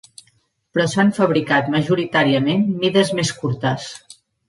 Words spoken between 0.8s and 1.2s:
s'han